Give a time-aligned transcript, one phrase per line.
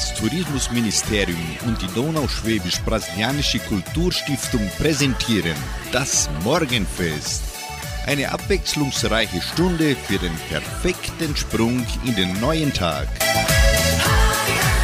[0.00, 5.54] Das Tourismusministerium und die Donauschwäbisch-Brasilianische Kulturstiftung präsentieren
[5.92, 7.42] das Morgenfest.
[8.06, 13.08] Eine abwechslungsreiche Stunde für den perfekten Sprung in den neuen Tag.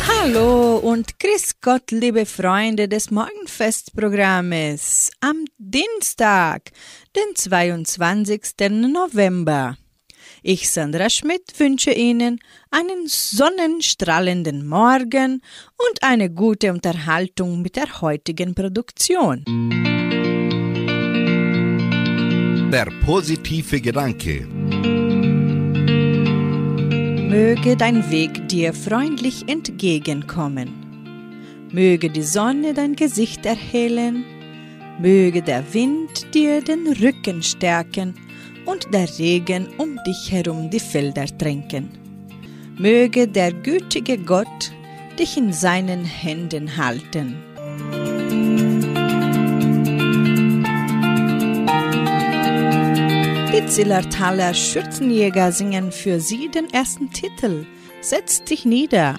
[0.06, 5.12] Hallo und grüß Gott, liebe Freunde des Morgenfestprogrammes.
[5.20, 6.72] Am Dienstag,
[7.16, 8.42] den 22.
[8.68, 9.78] November.
[10.48, 12.38] Ich, Sandra Schmidt, wünsche Ihnen
[12.70, 15.42] einen sonnenstrahlenden Morgen
[15.76, 19.42] und eine gute Unterhaltung mit der heutigen Produktion.
[22.70, 24.46] Der positive Gedanke.
[27.28, 30.70] Möge dein Weg dir freundlich entgegenkommen.
[31.72, 34.24] Möge die Sonne dein Gesicht erhellen.
[35.00, 38.14] Möge der Wind dir den Rücken stärken
[38.66, 41.90] und der Regen um dich herum die Felder tränken.
[42.76, 44.72] Möge der gütige Gott
[45.18, 47.36] dich in seinen Händen halten.
[53.52, 57.64] Die Zillertaler Schürzenjäger singen für sie den ersten Titel.
[58.02, 59.16] Setz dich nieder.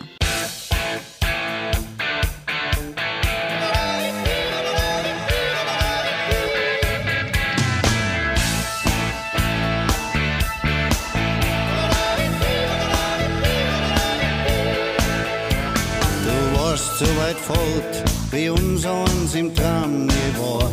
[17.00, 20.08] So weit fort, wie unser uns im Traum
[20.40, 20.72] war.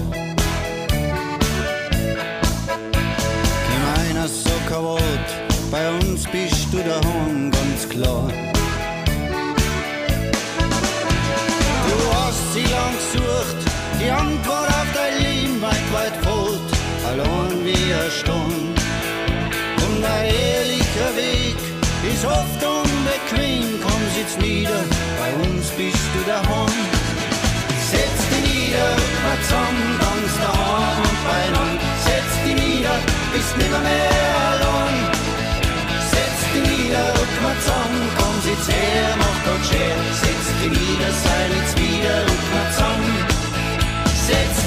[3.69, 5.29] Keiner so kaputt,
[5.71, 8.31] bei uns bist du daheim, ganz klar.
[11.89, 13.61] Du hast sie lang gesucht,
[14.01, 16.71] die Antwort auf dein Leben weit, weit fort,
[17.07, 18.77] allein wie er stand.
[19.87, 21.59] Und ein ehrlicher Weg
[22.15, 24.94] ist oft unbequem, komm, sitz nieder
[25.43, 26.81] uns bist du daheim.
[27.91, 28.91] Setz dich nieder,
[29.25, 31.73] mal zusammen, ganz daheim und beinan.
[32.07, 32.97] Setz dich nieder,
[33.33, 34.97] bist nimmer mehr allein.
[36.13, 39.97] Setz dich nieder, rück mal zusammen, komm, sitz her, mach dort schwer.
[40.23, 43.17] Setz dich nieder, sei jetzt wieder, rück mal zusammen.
[44.29, 44.64] Setz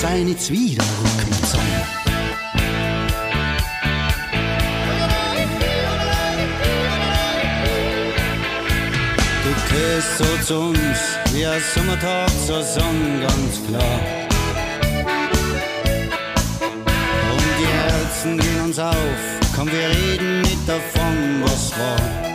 [0.00, 0.84] sei nicht wieder
[9.44, 10.98] Du gehörst so zu uns,
[11.32, 14.00] wie ein Sommertag zur Sonne, ganz klar.
[17.32, 18.94] Und die Herzen gehen uns auf,
[19.54, 22.25] komm, wir reden nicht davon, was war.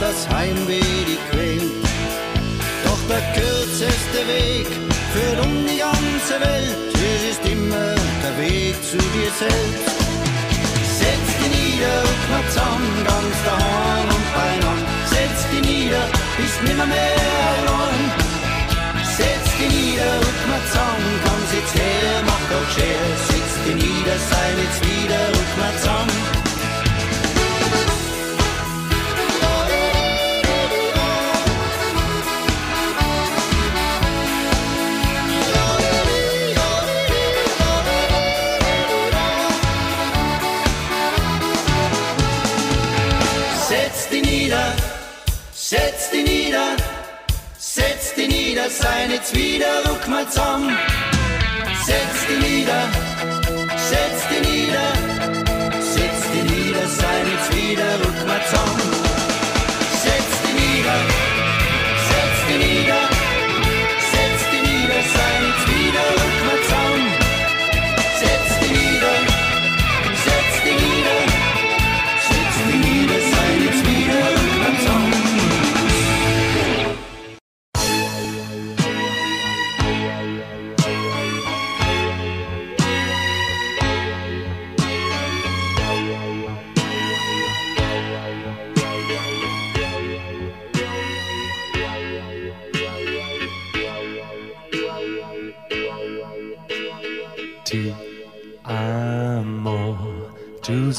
[0.00, 1.84] Das Heimweh die quält.
[2.84, 4.66] Doch der kürzeste Weg
[5.12, 6.76] führt um die ganze Welt.
[6.94, 7.94] Es ist immer
[8.24, 9.96] der Weg zu dir selbst.
[11.00, 12.00] Setz dich nieder,
[12.30, 14.88] mal zusammen, ganz daheim und beieinander.
[15.12, 16.04] Setz dich nieder,
[16.38, 18.04] bist nimmer mehr allein.
[19.04, 20.16] Setz dich nieder,
[20.48, 23.04] mal zusammen, komm, sitz her, mach doch schwer.
[23.28, 25.22] Setz dich nieder, sei jetzt wieder,
[25.60, 26.29] mal zusammen.
[45.70, 46.76] Setz dich nieder,
[47.56, 50.76] setz dich nieder, sei nicht wieder, ruck mal zusammen.
[51.86, 52.88] Setz dich nieder,
[53.76, 54.92] setz dich nieder,
[55.94, 58.69] setz dich nieder, sei nicht wieder, ruck mal zusammen.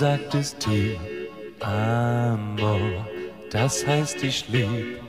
[0.02, 0.98] Sagtest ti
[1.60, 2.76] amo,
[3.52, 5.00] das heißt ich lieb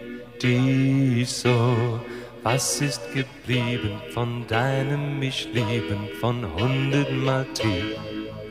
[0.43, 1.99] dich so.
[2.43, 7.77] Was ist geblieben von deinem mich lieben von hundertmal ti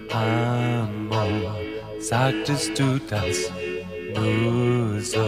[0.10, 1.28] amo,
[2.00, 3.52] sagtest du das
[4.16, 5.28] nur so,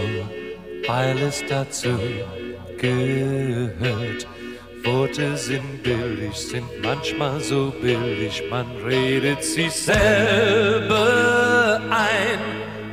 [0.87, 1.95] weil es dazu
[2.79, 4.25] gehört.
[4.83, 10.99] Worte sind billig, sind manchmal so billig, man redet sich selber
[11.89, 12.39] ein.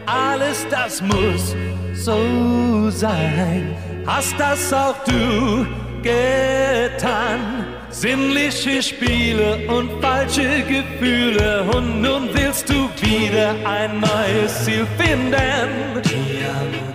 [0.06, 1.56] Alles das muss
[1.94, 3.76] so sein,
[4.06, 5.66] hast das auch du
[6.02, 7.66] getan.
[7.90, 15.68] Sinnliche Spiele und falsche Gefühle und nun willst du wieder ein neues Ziel finden.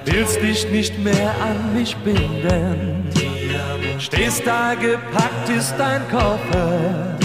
[0.06, 2.95] Willst dich nicht mehr an mich binden.
[4.00, 7.18] Stehst da gepackt ist dein Koffer.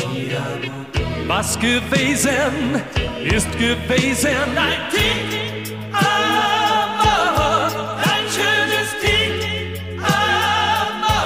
[1.27, 2.83] Was gewesen
[3.25, 7.67] ist gewesen, ein Tick, aber
[7.99, 11.21] ein schönes Tick, aber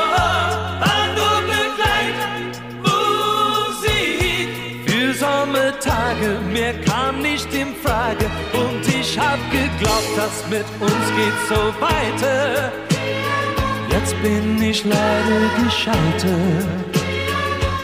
[0.81, 4.49] war nur Begleitmusik.
[4.87, 11.38] Für Sommertage, mehr kam nicht in Frage und ich hab geglaubt, das mit uns geht
[11.49, 12.73] so weiter.
[14.04, 16.66] Jetzt bin ich leider gescheitert,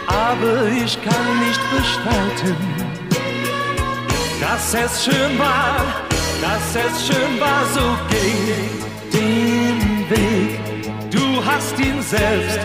[0.07, 2.57] aber ich kann nicht bestreiten,
[4.39, 5.77] dass es schön war,
[6.43, 8.85] dass es schön war, so ging
[9.15, 10.61] den Weg.
[11.11, 12.61] Du hast ihn selbst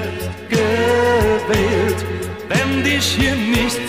[0.50, 2.06] gewählt,
[2.50, 3.80] wenn dich hier nichts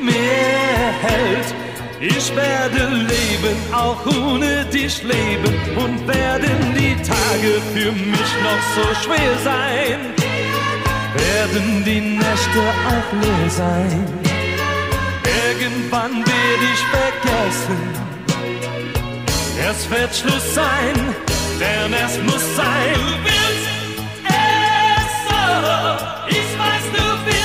[0.00, 1.59] mehr hält.
[2.02, 8.94] Ich werde leben, auch ohne dich leben und werden die Tage für mich noch so
[9.02, 9.98] schwer sein.
[11.14, 14.06] Werden die Nächte auch leer sein.
[15.46, 17.80] Irgendwann werde ich vergessen.
[19.70, 20.94] Es wird Schluss sein,
[21.58, 22.94] denn es muss sein.
[22.94, 23.68] Du willst
[24.24, 25.42] es so,
[26.30, 27.39] ich weiß, du willst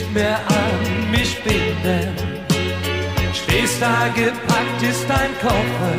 [0.00, 2.14] nicht mehr an mich binden.
[3.34, 5.98] Stehst da gepackt ist dein Koffer.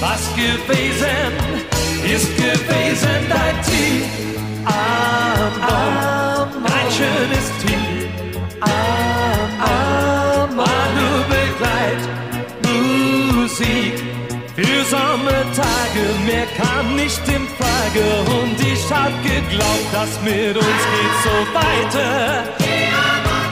[0.00, 1.32] Was gewesen
[2.14, 4.02] ist gewesen dein Team.
[4.64, 8.08] Amor, ein schönes Team.
[9.60, 12.02] Amor, nur Begleit,
[13.34, 13.94] Musik.
[14.56, 15.43] Für Sommertage,
[16.44, 18.04] mehr kam nicht in Frage
[18.40, 22.44] und ich hab geglaubt, dass mit uns geht so weiter.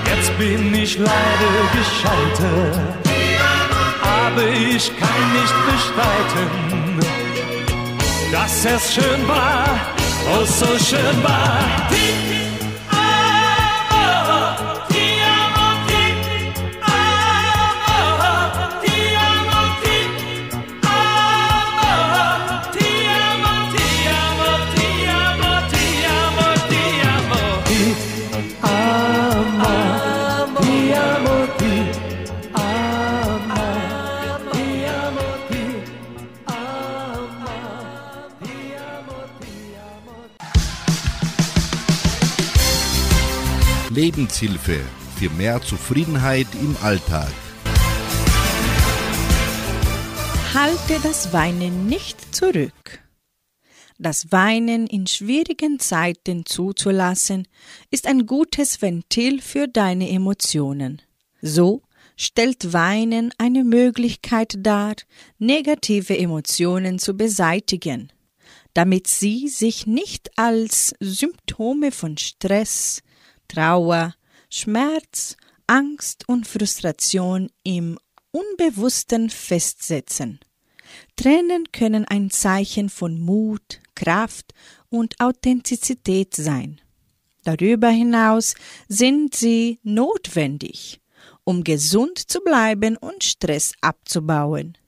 [0.07, 2.81] Jetzt bin ich leider gescheitert,
[4.03, 7.01] aber ich kann nicht bestreiten,
[8.31, 9.65] dass es schön war,
[10.35, 11.83] oh so schön war.
[44.13, 44.79] Lebenshilfe
[45.17, 47.33] für mehr Zufriedenheit im Alltag.
[50.53, 53.01] Halte das Weinen nicht zurück.
[53.99, 57.49] Das Weinen in schwierigen Zeiten zuzulassen,
[57.91, 61.01] ist ein gutes Ventil für deine Emotionen.
[61.41, 61.81] So
[62.15, 64.95] stellt Weinen eine Möglichkeit dar,
[65.39, 68.13] negative Emotionen zu beseitigen,
[68.75, 73.03] damit sie sich nicht als Symptome von Stress,
[73.53, 74.15] Trauer,
[74.49, 77.99] Schmerz, Angst und Frustration im
[78.31, 80.41] Unbewussten festsetzen.
[81.17, 84.55] Tränen können ein Zeichen von Mut, Kraft
[84.89, 86.81] und Authentizität sein.
[87.45, 88.55] Darüber hinaus
[88.89, 91.03] sind sie notwendig,
[91.45, 94.79] um gesund zu bleiben und Stress abzubauen.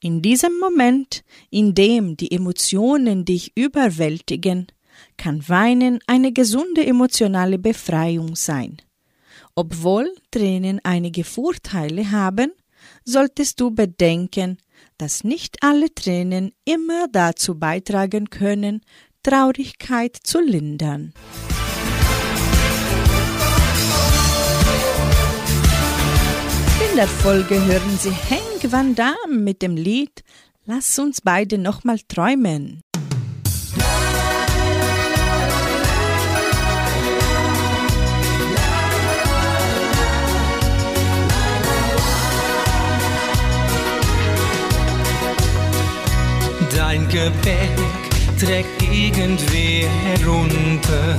[0.00, 4.68] In diesem Moment, in dem die Emotionen dich überwältigen,
[5.16, 8.76] kann Weinen eine gesunde emotionale Befreiung sein.
[9.54, 12.52] Obwohl Tränen einige Vorteile haben,
[13.04, 14.58] solltest du bedenken,
[14.98, 18.82] dass nicht alle Tränen immer dazu beitragen können,
[19.22, 21.12] Traurigkeit zu lindern.
[26.90, 30.22] In der Folge hören Sie Hank Van Damme mit dem Lied
[30.68, 32.82] Lass uns beide nochmal träumen.
[46.76, 47.70] Gepäck
[48.38, 51.16] trägt irgendwer herunter.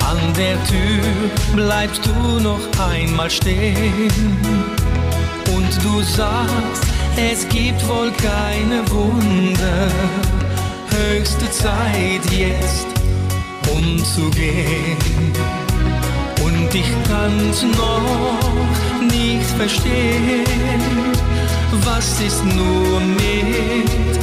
[0.00, 2.60] An der Tür bleibst du noch
[2.90, 4.10] einmal stehen
[5.54, 6.84] und du sagst,
[7.16, 9.88] es gibt wohl keine Wunder.
[10.88, 12.86] Höchste Zeit jetzt
[13.70, 14.96] umzugehen.
[16.42, 20.44] Und ich kann's noch nicht verstehen,
[21.84, 24.16] was ist nur mit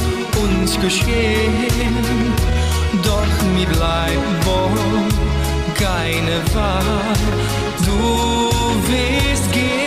[0.44, 2.32] uns geschehen.
[3.02, 5.04] Doch mir bleibt wohl
[5.74, 6.84] keine Wahl,
[7.84, 8.50] du
[8.88, 9.83] wirst gehen.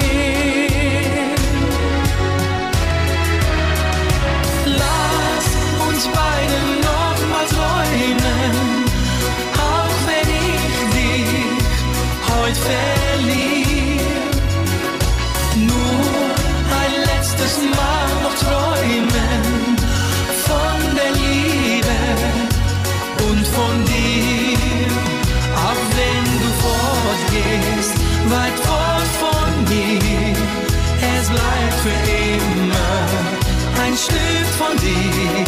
[33.97, 35.45] Ein Stück von dir.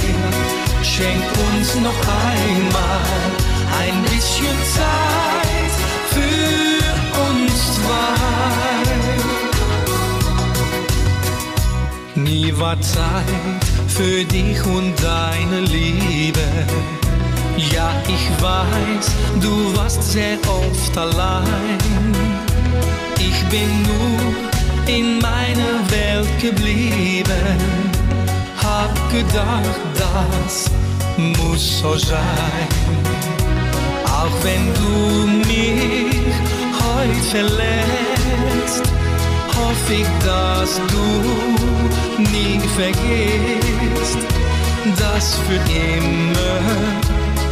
[0.82, 2.02] Schenk uns noch
[2.34, 3.02] einmal
[3.80, 5.74] ein bisschen Zeit
[6.14, 6.84] für
[7.28, 8.20] uns zwei.
[12.16, 16.48] Nie war Zeit für dich und deine Liebe.
[17.58, 21.78] Ja, ich weiß, du warst sehr oft allein.
[23.20, 24.34] Ich bin nur
[24.88, 27.99] in meiner Welt geblieben.
[28.80, 30.72] Hab gedacht, das
[31.18, 32.68] muss so sein.
[34.06, 36.34] Auch wenn du mich
[36.82, 38.86] heute verlässt,
[39.58, 44.20] hoffe ich, dass du nie vergisst,
[44.98, 46.60] dass für immer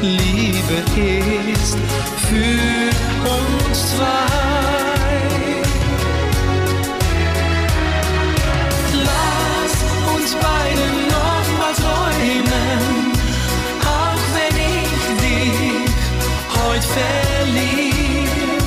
[0.01, 0.77] Liebe
[1.51, 1.77] ist
[2.29, 2.89] für
[3.35, 4.27] uns zwei.
[8.93, 9.73] Lass
[16.87, 16.99] heute
[17.45, 18.57] verliere.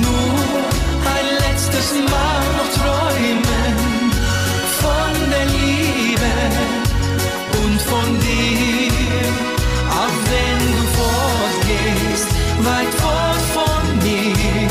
[0.00, 0.38] Nur
[1.14, 3.76] ein letztes Mal noch träumen
[4.80, 6.34] von der Liebe
[7.64, 9.26] und von dir.
[9.90, 12.28] Auch wenn du fortgehst,
[12.68, 14.68] weit fort von mir,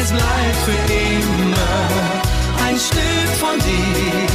[0.00, 1.82] es bleibt für immer
[2.66, 4.28] ein Stück von dir.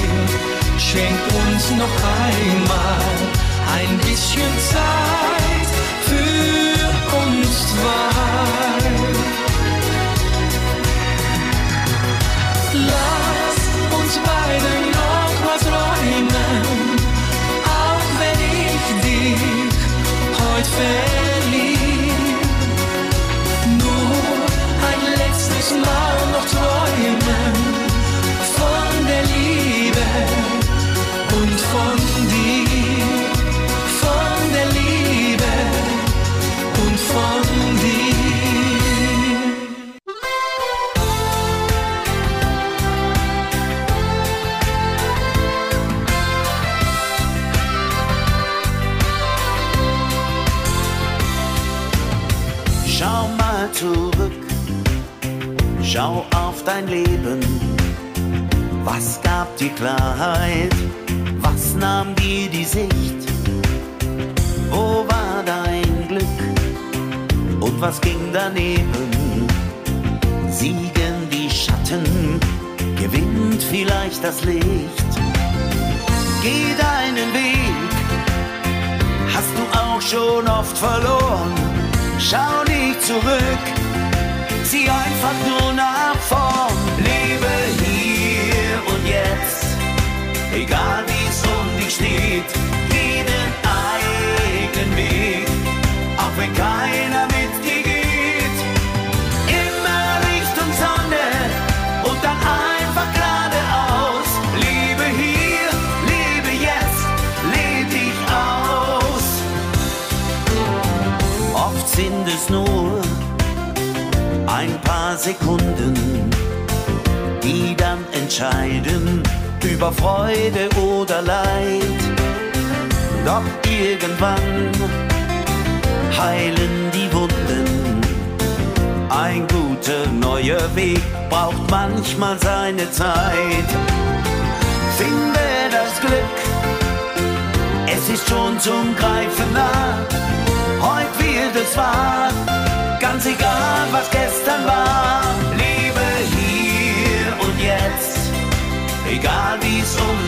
[0.79, 3.01] Schenk uns noch einmal
[3.75, 5.46] ein bisschen Zeit
[7.77, 8.81] zwei.
[12.73, 13.59] Lass
[13.97, 16.27] uns beide noch mal träumen,
[17.81, 19.41] auch wenn ich dich
[20.39, 21.77] heute verliere.
[23.81, 24.17] Nur
[24.89, 26.46] ein letztes Mal noch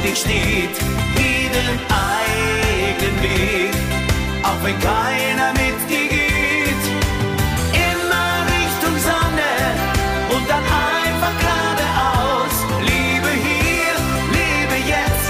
[0.09, 0.75] dich steht,
[1.17, 3.73] jeden eigenen Weg,
[4.43, 6.83] auch wenn keiner mit dir geht.
[7.73, 9.51] Immer Richtung Sonne
[10.33, 12.55] und dann einfach geradeaus.
[12.81, 13.95] Liebe hier,
[14.37, 15.29] lebe jetzt,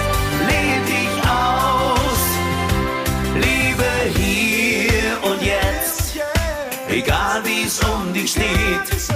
[0.50, 2.22] leb dich aus.
[3.36, 6.20] Liebe hier und jetzt,
[6.88, 9.09] egal wie es um dich steht,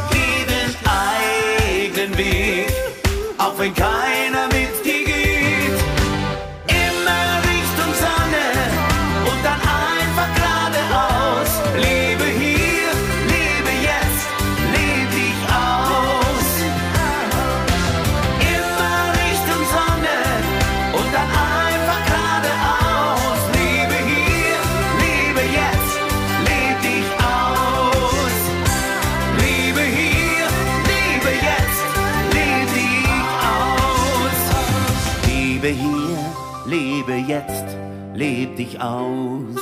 [38.73, 39.55] dich aus.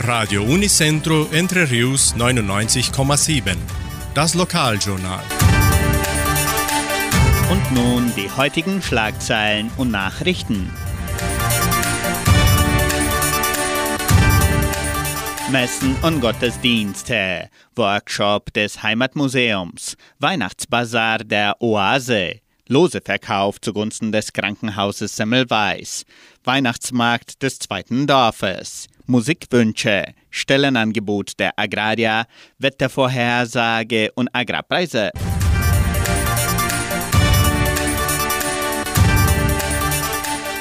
[0.00, 3.56] Radio Unicentro Entre Rius 99,7.
[4.14, 5.37] Das Lokaljournal.
[7.50, 10.70] Und nun die heutigen Schlagzeilen und Nachrichten.
[15.50, 26.04] Messen und Gottesdienste, Workshop des Heimatmuseums, Weihnachtsbazar der Oase, Loseverkauf zugunsten des Krankenhauses Semmelweis,
[26.44, 32.26] Weihnachtsmarkt des zweiten Dorfes, Musikwünsche, Stellenangebot der Agraria,
[32.58, 35.12] Wettervorhersage und Agrarpreise.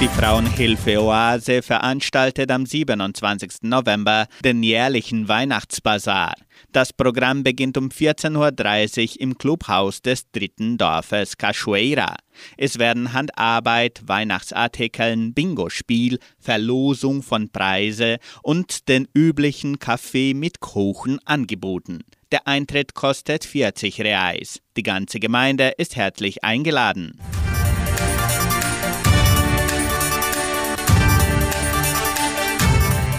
[0.01, 3.63] Die Frauenhilfe Oase veranstaltet am 27.
[3.63, 6.35] November den jährlichen Weihnachtsbazar.
[6.71, 12.15] Das Programm beginnt um 14.30 Uhr im Clubhaus des dritten Dorfes Cachoeira.
[12.57, 22.05] Es werden Handarbeit, Weihnachtsartikeln, Bingo-Spiel, Verlosung von Preise und den üblichen Kaffee mit Kuchen angeboten.
[22.31, 24.61] Der Eintritt kostet 40 Reais.
[24.77, 27.19] Die ganze Gemeinde ist herzlich eingeladen.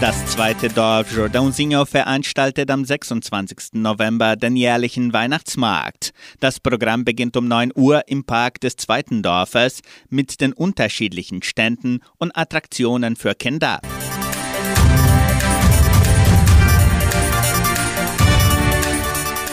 [0.00, 3.74] Das zweite Dorf Jordãozinho veranstaltet am 26.
[3.74, 6.14] November den jährlichen Weihnachtsmarkt.
[6.40, 12.00] Das Programm beginnt um 9 Uhr im Park des zweiten Dorfes mit den unterschiedlichen Ständen
[12.16, 13.80] und Attraktionen für Kinder.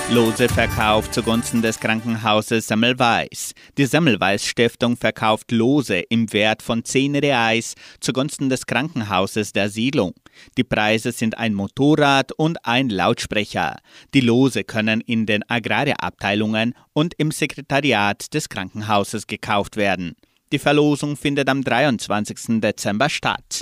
[0.09, 3.51] Loseverkauf zugunsten des Krankenhauses Semmelweis.
[3.77, 10.13] Die Semmelweis Stiftung verkauft Lose im Wert von 10 Reais zugunsten des Krankenhauses der Siedlung.
[10.57, 13.79] Die Preise sind ein Motorrad und ein Lautsprecher.
[14.13, 20.15] Die Lose können in den Agrarabteilungen und im Sekretariat des Krankenhauses gekauft werden.
[20.53, 22.61] Die Verlosung findet am 23.
[22.61, 23.59] Dezember statt.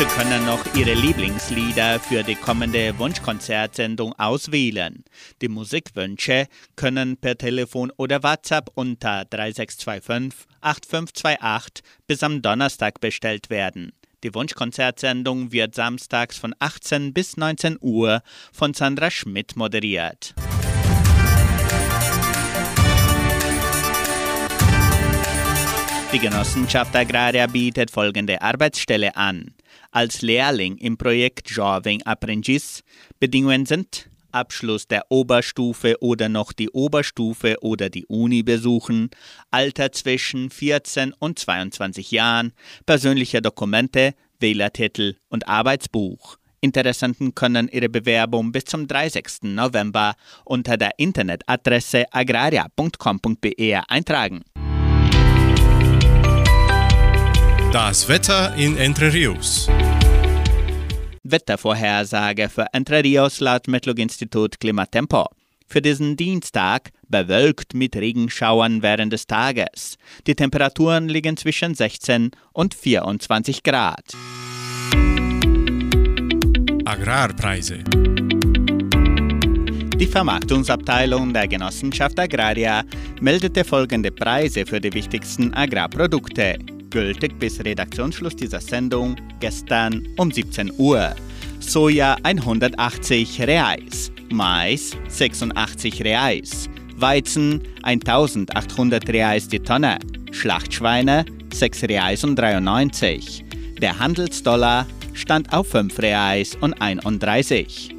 [0.00, 5.04] Sie können noch Ihre Lieblingslieder für die kommende Wunschkonzertsendung auswählen.
[5.42, 13.92] Die Musikwünsche können per Telefon oder WhatsApp unter 3625 8528 bis am Donnerstag bestellt werden.
[14.24, 18.22] Die Wunschkonzertsendung wird samstags von 18 bis 19 Uhr
[18.54, 20.34] von Sandra Schmidt moderiert.
[26.14, 29.52] Die Genossenschaft Agraria bietet folgende Arbeitsstelle an.
[29.92, 32.84] Als Lehrling im Projekt Jovem Aprendiz
[33.18, 39.10] Bedingungen sind Abschluss der Oberstufe oder noch die Oberstufe oder die Uni besuchen,
[39.50, 42.52] Alter zwischen 14 und 22 Jahren,
[42.86, 46.36] persönliche Dokumente, Wählertitel und Arbeitsbuch.
[46.60, 49.42] Interessenten können ihre Bewerbung bis zum 30.
[49.42, 54.42] November unter der Internetadresse agraria.com.be eintragen.
[57.72, 59.68] Das Wetter in Entre Rios.
[61.22, 65.26] Wettervorhersage für Entre Rios laut Metlog-Institut Klimatempo.
[65.66, 69.98] Für diesen Dienstag bewölkt mit Regenschauern während des Tages.
[70.26, 74.14] Die Temperaturen liegen zwischen 16 und 24 Grad.
[76.84, 77.84] Agrarpreise.
[80.00, 82.82] Die Vermarktungsabteilung der Genossenschaft Agraria
[83.20, 86.56] meldete folgende Preise für die wichtigsten Agrarprodukte,
[86.90, 91.14] gültig bis Redaktionsschluss dieser Sendung gestern um 17 Uhr.
[91.60, 99.98] Soja 180 Reais, Mais 86 Reais, Weizen 1800 Reais die Tonne,
[100.32, 103.44] Schlachtschweine 6 Reais und 93.
[103.80, 107.94] Der Handelsdollar stand auf 5 Reais und 31.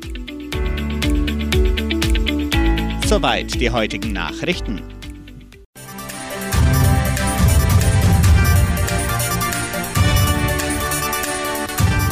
[3.05, 4.81] Soweit die heutigen Nachrichten.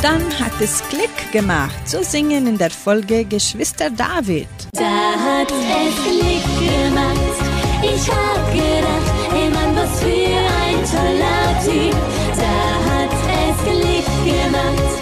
[0.01, 4.47] Dann hat es Klick gemacht zu singen in der Folge Geschwister David.
[4.71, 7.37] Da hat es Klick gemacht.
[7.83, 11.97] Ich hab gedacht, ey Mann, was für ein toller Typ.
[12.39, 12.55] Da
[12.89, 14.93] hat es Klick gemacht.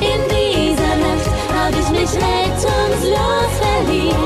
[0.00, 4.16] In dieser Nacht hab ich mich rettungslos verliebt.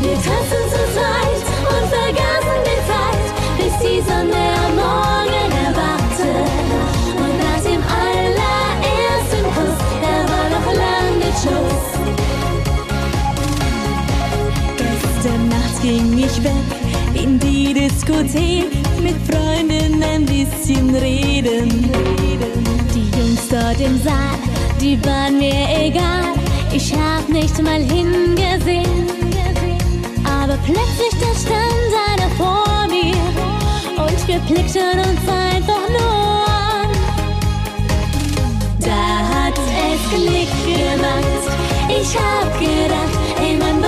[0.00, 3.26] Wir tanzen zu zweit und vergaßen die Zeit,
[3.58, 4.61] bis die Sonne
[15.82, 16.52] ging ich weg
[17.12, 18.70] in die Diskothek
[19.02, 21.90] mit Freunden ein bisschen reden.
[22.94, 24.38] Die Jungs dort im Saal,
[24.80, 26.34] die waren mir egal.
[26.72, 29.06] Ich hab nicht mal hingesehen.
[30.24, 33.16] Aber plötzlich da stand einer vor mir
[34.04, 36.90] und wir blickten uns einfach nur an.
[38.78, 41.42] Da hat es Klick gemacht.
[41.88, 43.21] Ich hab gedacht,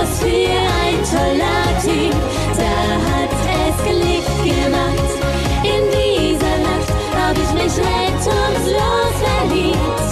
[0.05, 2.15] was für ein toller Typ.
[2.59, 2.75] Da
[3.09, 5.11] hat es Klick gemacht.
[5.63, 10.07] In dieser Nacht hab ich mich rettungslos verliebt.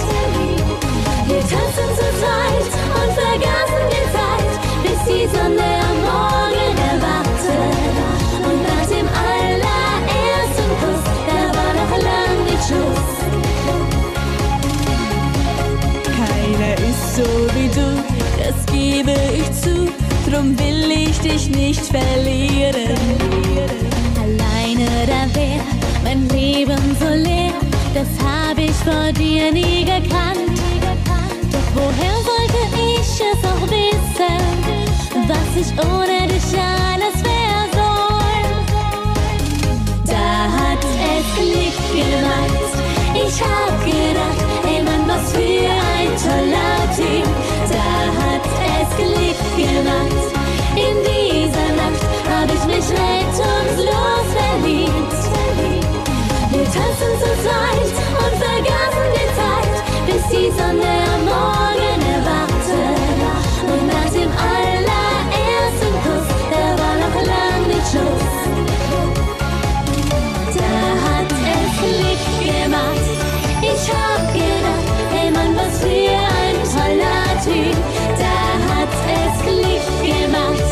[1.26, 2.66] Wir tanzen zu zweit
[2.98, 4.52] und vergaßen die Zeit,
[4.82, 7.54] bis die Sonne am Morgen erwachte.
[8.48, 13.12] Und nach dem allerersten Kuss, da war noch lang nicht Schluss.
[16.16, 17.88] Keiner ist so wie du,
[18.38, 19.83] das gebe ich zu.
[20.34, 22.98] Drum will ich dich nicht verlieren.
[24.20, 25.60] Alleine da wär
[26.02, 27.52] mein Leben so leer,
[27.94, 30.58] das hab ich vor dir nie gekannt.
[31.52, 34.42] Doch woher sollte ich es auch wissen,
[35.28, 38.44] was ich ohne dich alles wär soll?
[40.04, 42.72] Da hat es Klick gemacht.
[43.14, 47.53] Ich hab gedacht, ey Mann, was für ein toller Typ.
[49.76, 55.20] In dieser Nacht hab ich mich rettungslos verliebt.
[56.50, 57.90] Wir tanzen zu zweit
[58.22, 59.74] und vergaßen die Zeit,
[60.06, 62.03] bis die Sonne am Morgen
[80.34, 80.63] Klick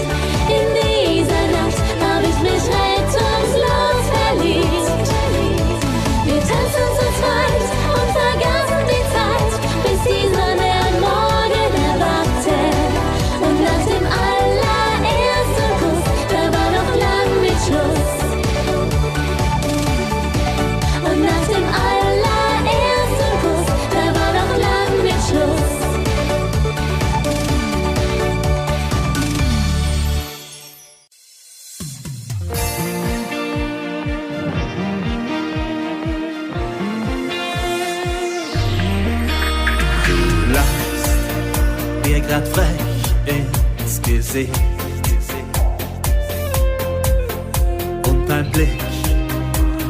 [48.53, 48.81] Blick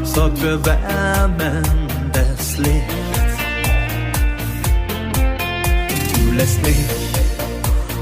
[0.04, 2.82] sorgt für wärmendes Licht.
[6.14, 6.76] Du lässt mich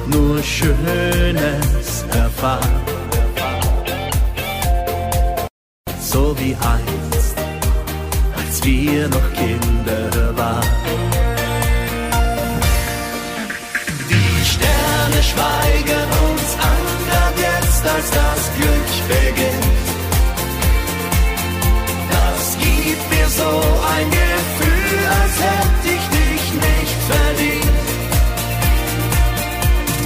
[0.06, 2.82] nur Schönes erfahren.
[6.00, 7.36] So wie einst,
[8.36, 10.80] als wir noch Kinder waren.
[14.52, 19.89] Sterne schweigen uns an, grad jetzt, als das Glück beginnt.
[23.00, 23.50] Gibt mir so
[23.96, 27.78] ein Gefühl, als hätte ich dich nicht verdient.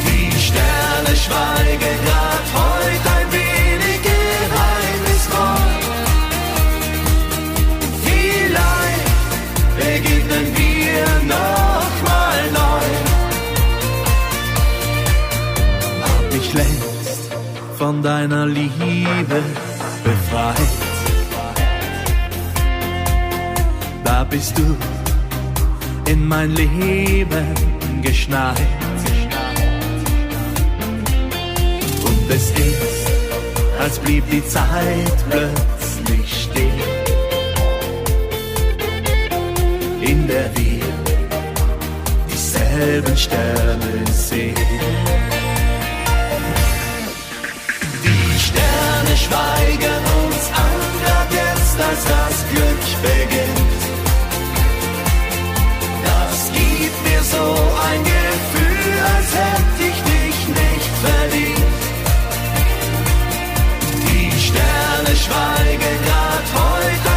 [0.07, 5.73] Die Sterne schweigen grad heute ein wenig geheimnisvoll.
[8.05, 9.19] Vielleicht
[9.79, 12.89] begegnen wir noch mal neu.
[16.03, 17.23] Hab mich längst
[17.79, 19.43] von deiner Liebe
[20.05, 20.84] befreit.
[24.35, 24.77] Bist du
[26.11, 27.55] in mein Leben
[28.03, 28.57] geschneit.
[32.05, 33.07] Und es ist,
[33.79, 36.90] als blieb die Zeit plötzlich stehen,
[40.01, 40.83] in der wir
[42.29, 44.57] dieselben Sterne sehen.
[48.05, 53.63] Die Sterne schweigen uns an, grad jetzt, als das Glück beginnt.
[57.35, 57.47] So
[57.88, 61.81] ein Gefühl, als hätte ich dich nicht verdient.
[64.07, 67.13] Die Sterne schweigen grad heute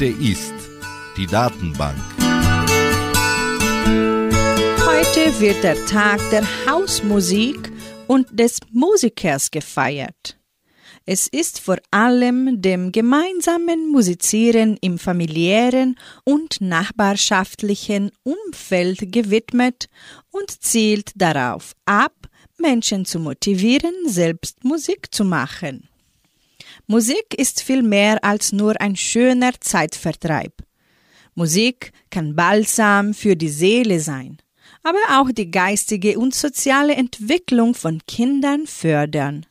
[0.00, 0.54] Heute ist
[1.18, 1.98] die Datenbank.
[4.86, 7.70] Heute wird der Tag der Hausmusik
[8.06, 10.38] und des Musikers gefeiert.
[11.04, 19.90] Es ist vor allem dem gemeinsamen Musizieren im familiären und nachbarschaftlichen Umfeld gewidmet
[20.30, 22.14] und zielt darauf ab,
[22.56, 25.89] Menschen zu motivieren, selbst Musik zu machen.
[26.90, 30.54] Musik ist viel mehr als nur ein schöner Zeitvertreib.
[31.36, 34.38] Musik kann Balsam für die Seele sein,
[34.82, 39.46] aber auch die geistige und soziale Entwicklung von Kindern fördern.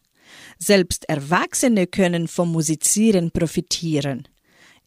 [0.57, 4.27] Selbst Erwachsene können vom Musizieren profitieren.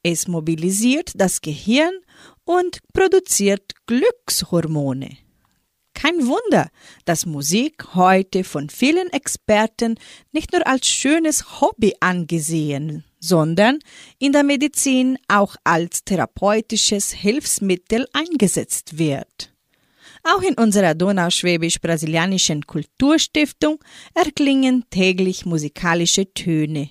[0.03, 1.95] Es mobilisiert das Gehirn
[2.45, 5.17] und produziert Glückshormone.
[6.03, 6.69] Kein Wunder,
[7.05, 10.01] dass Musik heute von vielen Experten
[10.33, 13.79] nicht nur als schönes Hobby angesehen, sondern
[14.19, 19.55] in der Medizin auch als therapeutisches Hilfsmittel eingesetzt wird.
[20.25, 23.79] Auch in unserer Donauschwäbisch-Brasilianischen Kulturstiftung
[24.13, 26.91] erklingen täglich musikalische Töne.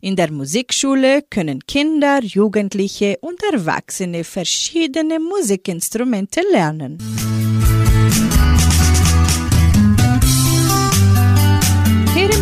[0.00, 6.96] In der Musikschule können Kinder, Jugendliche und Erwachsene verschiedene Musikinstrumente lernen.
[6.98, 7.77] Hier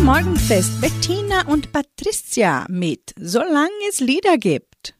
[0.07, 4.95] Morgenfest Bettina und Patricia mit Solange es Lieder gibt.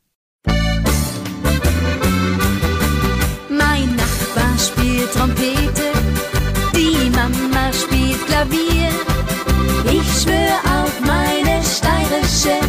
[3.47, 5.93] Mein Nachbar spielt Trompete,
[6.75, 8.89] die Mama spielt Klavier.
[9.85, 12.59] Ich schwör auf meine steirische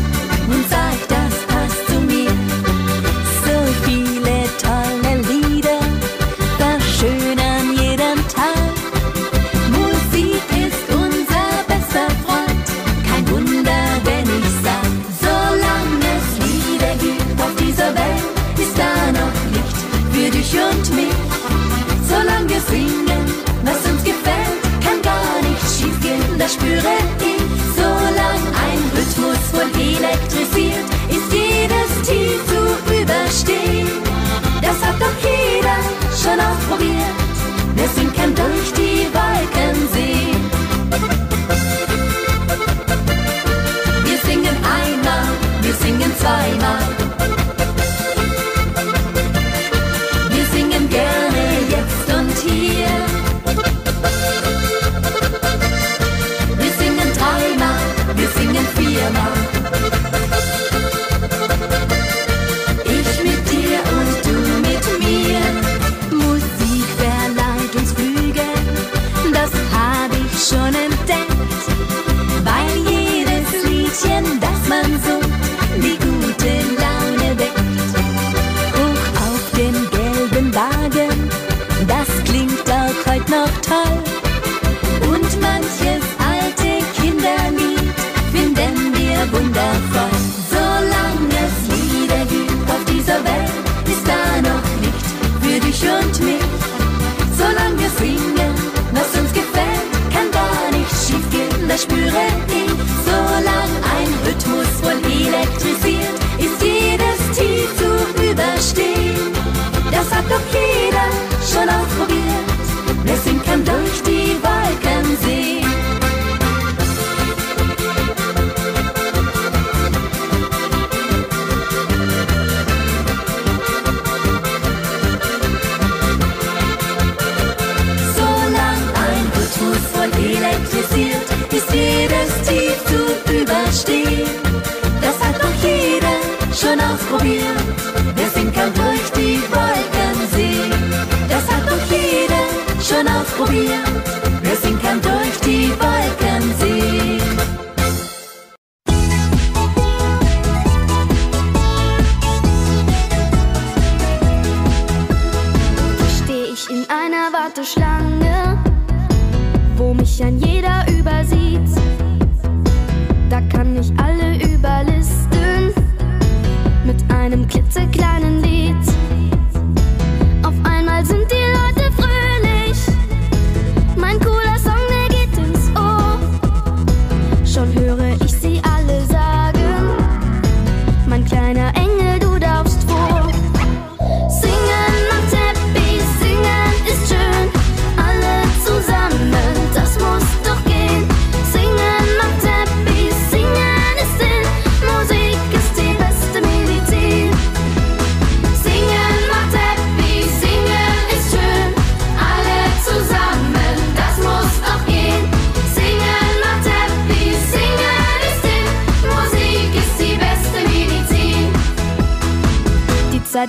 [46.18, 46.77] 在哪？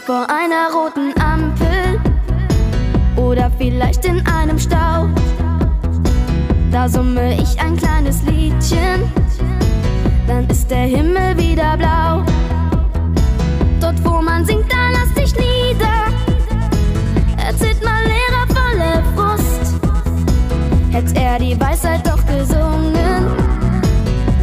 [0.10, 2.02] Vor einer roten Ampel
[3.16, 5.08] oder vielleicht in einem Stau.
[6.72, 9.04] Da summe ich ein kleines Liedchen,
[10.28, 12.24] dann ist der Himmel wieder blau.
[13.80, 16.08] Dort wo man singt, da lass dich nieder.
[17.48, 19.76] Erzählt mal Lehrer volle Frust.
[20.90, 23.28] Hätt er die Weisheit doch gesungen,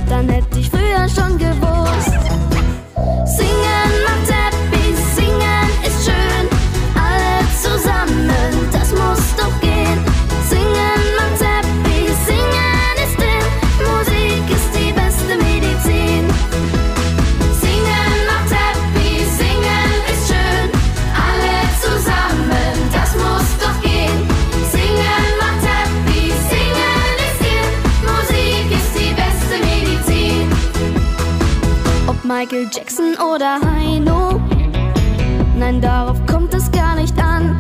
[0.09, 1.56] dann hätte ich früher schon gewusst.
[33.19, 34.41] Oder Heino.
[35.59, 37.57] Nein, darauf kommt es gar nicht an.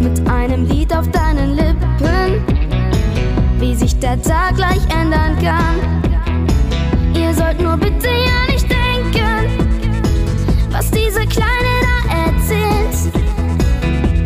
[0.00, 2.44] Mit einem Lied auf deinen Lippen,
[3.58, 6.02] wie sich der Tag gleich ändern kann.
[7.14, 9.46] Ihr sollt nur bitte ja nicht denken,
[10.70, 13.12] was diese Kleine da erzählt.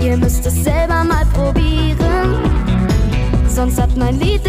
[0.03, 2.37] Ihr müsst es selber mal probieren,
[3.47, 4.46] sonst hat mein Lied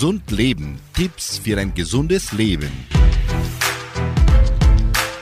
[0.00, 0.80] Gesund leben.
[0.96, 2.70] Tipps für ein gesundes Leben.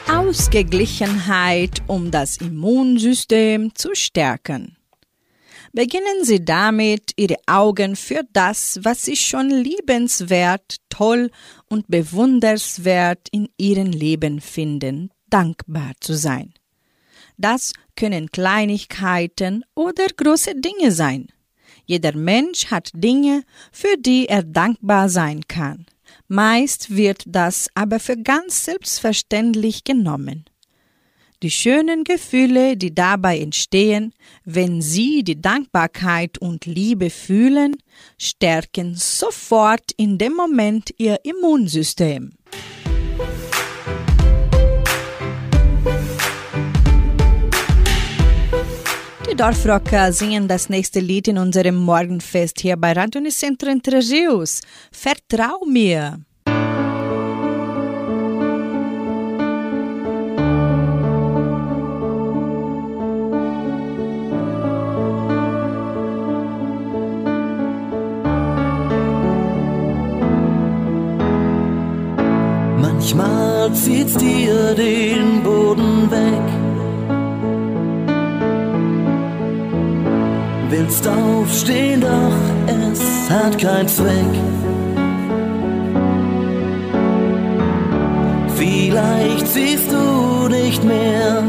[0.06, 4.76] Ausgeglichenheit, um das Immunsystem zu stärken.
[5.72, 11.32] Beginnen Sie damit, Ihre Augen für das, was Sie schon liebenswert, toll
[11.68, 16.54] und bewunderswert in Ihrem Leben finden, dankbar zu sein.
[17.36, 21.26] Das können Kleinigkeiten oder große Dinge sein.
[21.88, 25.86] Jeder Mensch hat Dinge, für die er dankbar sein kann.
[26.28, 30.44] Meist wird das aber für ganz selbstverständlich genommen.
[31.42, 34.12] Die schönen Gefühle, die dabei entstehen,
[34.44, 37.76] wenn Sie die Dankbarkeit und Liebe fühlen,
[38.18, 42.32] stärken sofort in dem Moment Ihr Immunsystem.
[49.30, 54.00] Die Dorfrocker äh, singen das nächste Lied in unserem Morgenfest hier bei Radio Unicentro Entre
[54.90, 56.18] Vertrau mir!
[72.80, 76.57] Manchmal zieht's dir den Boden weg
[80.88, 82.32] Willst aufstehen, doch
[82.66, 84.34] es hat keinen Zweck.
[88.56, 91.42] Vielleicht siehst du nicht mehr,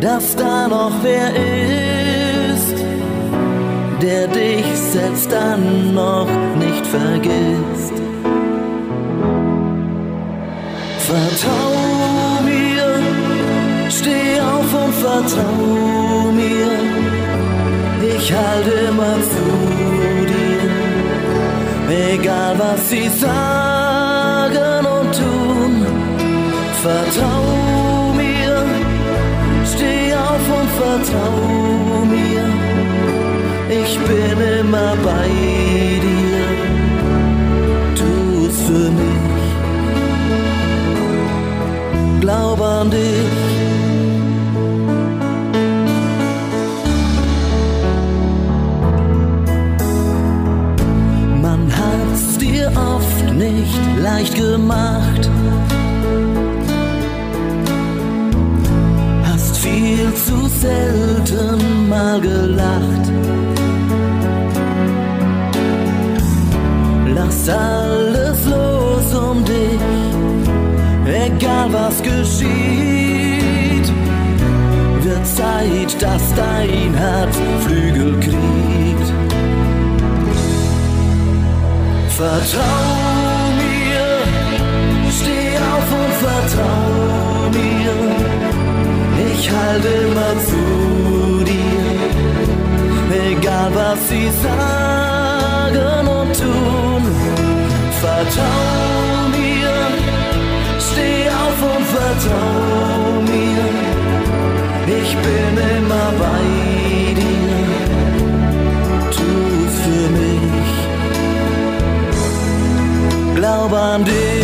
[0.00, 1.28] dass da noch wer
[2.52, 2.84] ist,
[4.02, 6.26] der dich selbst dann noch
[6.58, 7.94] nicht vergisst.
[10.98, 16.81] Vertrau mir, steh auf und vertrau mir,
[18.22, 19.46] ich halte immer zu
[20.30, 20.70] dir,
[22.14, 25.72] egal was sie sagen und tun.
[26.82, 28.56] Vertrau mir,
[29.72, 31.36] steh auf und vertrau
[32.14, 32.46] mir,
[33.80, 35.61] ich bin immer bei dir,
[54.22, 55.30] leicht gemacht.
[59.24, 63.04] Hast viel zu selten mal gelacht.
[67.14, 69.80] Lass alles los um dich
[71.04, 73.92] egal was geschieht,
[75.02, 79.12] wird Zeit, dass dein Herz Flügel kriegt.
[82.08, 83.01] Vertrau
[86.22, 87.98] vertrau mir,
[89.30, 90.64] ich halte immer zu
[91.50, 92.00] dir,
[93.30, 97.02] egal was sie sagen und tun.
[98.04, 99.76] Vertrau mir,
[100.86, 102.92] steh auf und vertrau
[103.32, 103.66] mir,
[105.00, 106.44] ich bin immer bei
[107.20, 107.80] dir,
[109.16, 110.72] tu's für mich,
[113.36, 114.41] glaub an dich.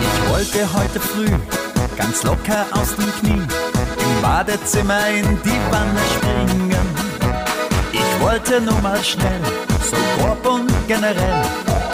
[0.00, 1.28] Ich wollte heute früh
[1.96, 6.86] ganz locker aus dem Knie im Badezimmer in die Wanne springen.
[7.92, 9.40] Ich wollte nur mal schnell,
[9.90, 11.44] so grob und generell,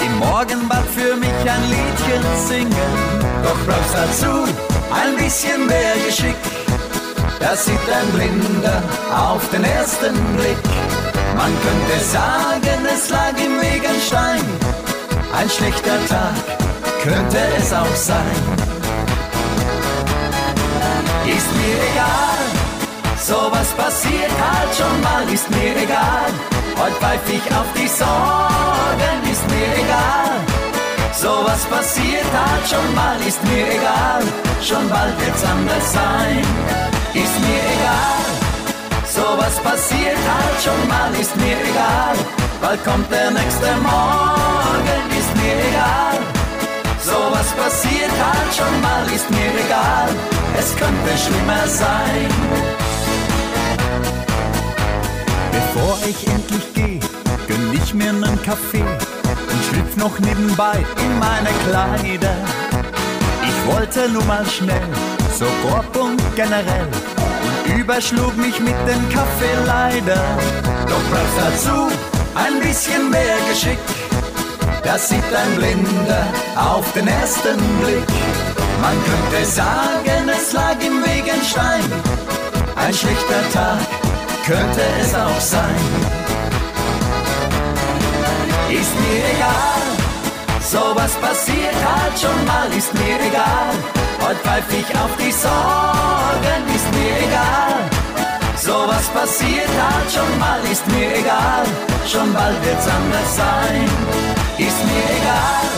[0.04, 3.20] im Morgenbad für mich ein Liedchen singen.
[3.42, 4.44] Doch brauchst dazu
[4.92, 6.36] ein bisschen mehr Geschick.
[7.38, 10.89] Da sieht ein Blinder auf den ersten Blick.
[11.40, 13.70] Man könnte sagen, es lag im Weg
[15.40, 16.34] ein schlechter Tag
[17.02, 18.38] könnte es auch sein.
[21.24, 22.42] Ist mir egal,
[23.16, 26.30] sowas passiert halt schon mal, ist mir egal.
[26.78, 30.36] Heute pfeif ich auf die Sorgen, ist mir egal.
[31.14, 34.22] Sowas passiert halt schon mal, ist mir egal.
[34.60, 36.44] Schon bald wird's anders sein,
[37.14, 38.39] ist mir egal.
[39.14, 42.16] Sowas passiert halt schon mal, ist mir egal.
[42.60, 46.18] Bald kommt der nächste Morgen, ist mir egal.
[47.02, 50.08] Sowas passiert halt schon mal, ist mir egal.
[50.58, 52.30] Es könnte schlimmer sein.
[55.52, 57.00] Bevor ich endlich geh,
[57.48, 58.84] gönn ich mir nen Kaffee.
[59.52, 62.36] und schlüpf noch nebenbei in meine Kleider.
[63.42, 64.88] Ich wollte nur mal schnell,
[65.38, 66.88] so grob und generell,
[67.78, 70.22] überschlug mich mit dem Kaffee leider.
[70.86, 71.88] Doch brauchst dazu
[72.34, 73.78] ein bisschen mehr Geschick,
[74.82, 78.08] das sieht ein Blinder auf den ersten Blick.
[78.80, 81.84] Man könnte sagen, es lag im Weg ein Stein,
[82.76, 83.78] ein schlechter Tag
[84.46, 85.84] könnte es auch sein.
[88.70, 89.82] Ist mir egal,
[90.60, 94.09] sowas passiert halt schon mal, ist mir egal.
[94.22, 97.80] Heute pfeif ich auf die Sorgen, ist mir egal.
[98.56, 101.64] Sowas passiert halt schon mal, ist mir egal.
[102.06, 103.84] Schon bald wird's anders sein,
[104.58, 105.68] ist mir egal.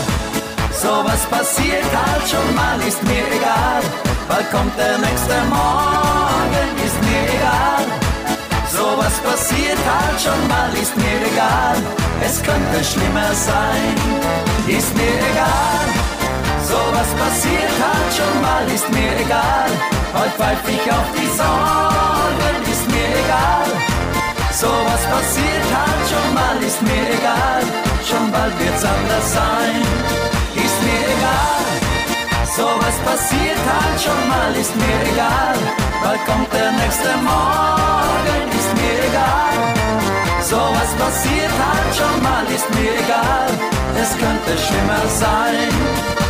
[0.71, 3.81] Sowas passiert halt schon mal, ist mir egal.
[4.27, 7.85] Bald kommt der nächste Morgen, ist mir egal.
[8.69, 11.77] Sowas passiert halt schon mal, ist mir egal.
[12.25, 13.95] Es könnte schlimmer sein,
[14.67, 16.12] ist mir egal.
[16.73, 19.69] Sowas passiert halt schon mal, ist mir egal.
[20.17, 23.69] Heute pfeif ich auf die Sorgen, ist mir egal.
[24.61, 27.61] Sowas passiert halt schon mal, ist mir egal.
[28.09, 29.81] Schon bald wird's anders sein,
[30.65, 31.63] ist mir egal.
[32.57, 35.57] Sowas passiert halt schon mal, ist mir egal.
[36.01, 39.57] Bald kommt der nächste Morgen, ist mir egal.
[40.41, 43.49] Sowas passiert halt schon mal, ist mir egal.
[44.01, 46.22] Es könnte schlimmer sein.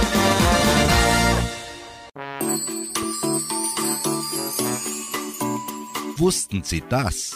[6.18, 7.34] Wussten Sie das?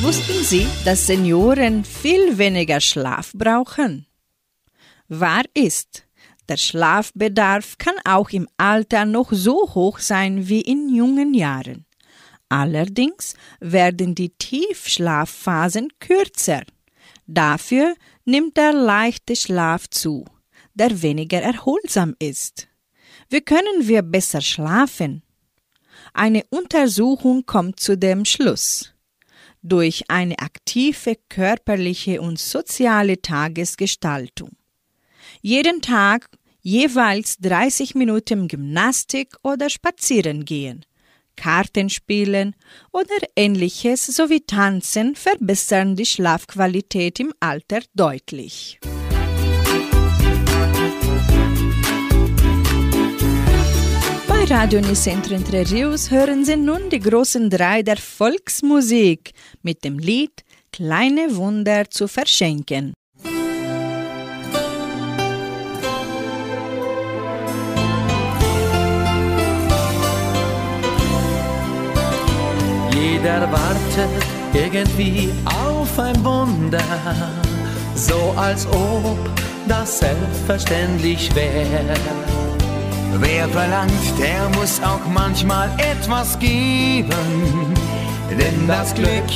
[0.00, 4.06] Wussten Sie, dass Senioren viel weniger Schlaf brauchen?
[5.08, 6.06] Wahr ist,
[6.48, 11.84] der Schlafbedarf kann auch im Alter noch so hoch sein wie in jungen Jahren.
[12.48, 16.62] Allerdings werden die Tiefschlafphasen kürzer.
[17.26, 17.94] Dafür
[18.24, 20.24] nimmt der leichte Schlaf zu,
[20.78, 22.68] der weniger erholsam ist.
[23.28, 25.22] Wie können wir besser schlafen?
[26.14, 28.94] Eine Untersuchung kommt zu dem Schluss.
[29.62, 34.52] Durch eine aktive körperliche und soziale Tagesgestaltung.
[35.42, 40.84] Jeden Tag jeweils 30 Minuten Gymnastik oder Spazieren gehen,
[41.36, 42.54] Karten spielen
[42.92, 48.78] oder ähnliches sowie Tanzen verbessern die Schlafqualität im Alter deutlich.
[54.48, 59.32] Bei Radio Nicentro Entre Rios hören Sie nun die großen drei der Volksmusik
[59.62, 60.42] mit dem Lied
[60.72, 62.94] Kleine Wunder zu verschenken.
[72.94, 74.24] Jeder wartet
[74.54, 76.82] irgendwie auf ein Wunder,
[77.94, 79.18] so als ob
[79.66, 82.47] das selbstverständlich wäre.
[83.14, 87.74] Wer verlangt, der muss auch manchmal etwas geben,
[88.30, 89.30] denn das Glück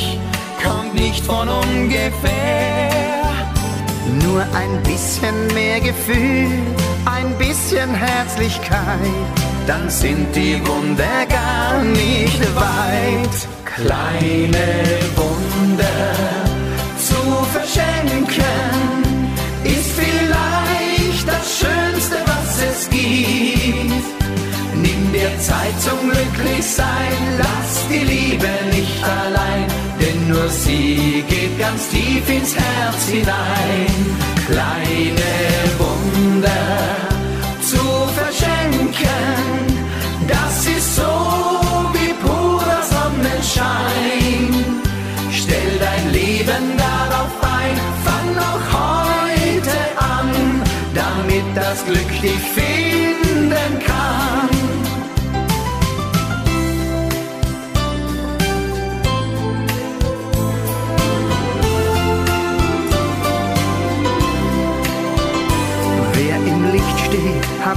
[0.62, 2.90] kommt nicht von ungefähr.
[4.24, 6.50] Nur ein bisschen mehr Gefühl,
[7.06, 8.98] ein bisschen Herzlichkeit,
[9.66, 13.48] dann sind die Wunder gar nicht weit.
[13.64, 16.12] Kleine Wunder
[16.98, 17.14] zu
[17.52, 18.91] verschenken
[25.42, 29.66] Zeit zum Glücklichsein, lass die Liebe nicht allein,
[30.00, 33.92] denn nur sie geht ganz tief ins Herz hinein.
[34.46, 35.32] Kleine
[35.78, 36.68] Wunder
[37.60, 37.82] zu
[38.18, 39.56] verschenken,
[40.28, 41.12] das ist so
[41.94, 44.46] wie purer Sonnenschein.
[45.32, 47.76] Stell dein Leben darauf ein,
[48.06, 50.62] fang noch heute an,
[50.94, 52.81] damit das Glück dich finden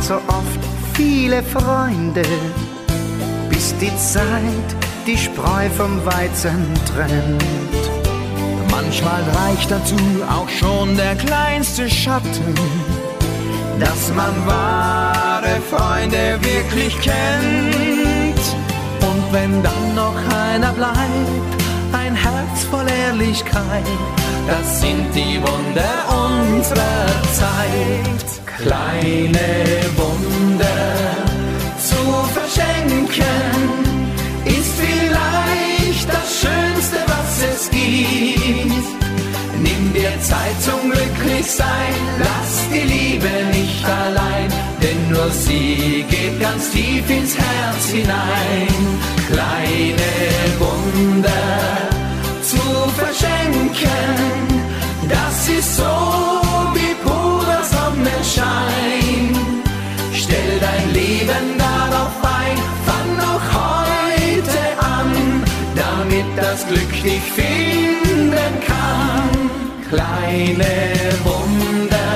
[0.07, 0.59] so oft
[0.93, 2.21] viele Freunde,
[3.49, 4.69] bis die Zeit
[5.07, 7.83] die Spreu vom Weizen trennt.
[8.69, 9.95] Manchmal reicht dazu
[10.29, 12.53] auch schon der kleinste Schatten,
[13.79, 18.45] dass man wahre Freunde wirklich kennt.
[19.01, 20.17] Und wenn dann noch
[20.51, 23.87] einer bleibt, ein Herz voll Ehrlichkeit,
[24.45, 28.44] das sind die Wunder unserer Zeit.
[28.57, 29.49] Kleine
[29.97, 30.67] Wunder
[31.77, 32.01] zu
[32.33, 33.05] verschenken,
[34.45, 38.95] ist vielleicht das Schönste, was es gibt.
[39.95, 41.95] der Zeit zum Glücklichsein.
[42.19, 44.49] Lass die Liebe nicht allein,
[44.81, 48.75] denn nur sie geht ganz tief ins Herz hinein.
[49.31, 50.11] Kleine
[50.59, 51.47] Wunder
[52.41, 52.63] zu
[52.99, 54.61] verschenken,
[55.09, 56.44] das ist so
[60.95, 65.43] Leben darauf ein, fang noch heute an,
[65.75, 69.29] damit das Glück dich finden kann.
[69.89, 70.73] Kleine
[71.25, 72.15] Wunder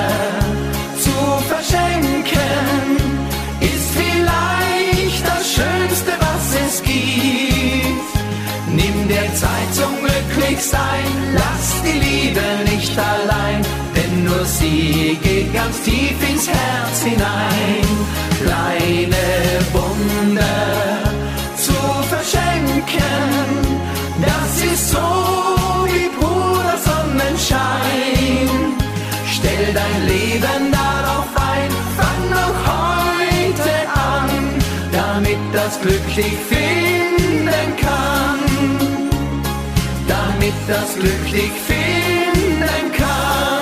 [1.04, 1.16] zu
[1.52, 2.86] verschenken,
[3.60, 8.10] ist vielleicht das Schönste, was es gibt.
[8.72, 13.60] Nimm dir Zeit zum Glücklichsein, lass die Liebe nicht allein,
[14.24, 17.86] nur sie geht ganz tief ins Herz hinein.
[18.42, 19.26] Kleine
[19.72, 20.98] Wunder
[21.56, 21.72] zu
[22.08, 23.50] verschenken,
[24.20, 25.08] das ist so
[25.86, 28.48] wie purer Sonnenschein.
[29.26, 33.74] Stell dein Leben darauf ein, fang noch heute
[34.14, 34.28] an,
[34.92, 38.40] damit das Glück dich finden kann.
[40.08, 43.59] Damit das Glück dich finden kann.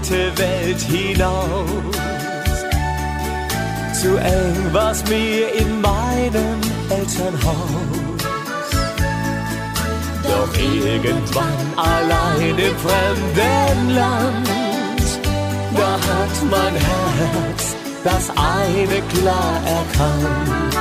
[0.00, 1.96] Weite Welt hinaus.
[4.00, 8.22] Zu eng war's mir in meinem Elternhaus.
[10.22, 14.48] Doch irgendwann allein im fremden Land,
[15.76, 20.74] da hat mein Herz das eine klar erkannt.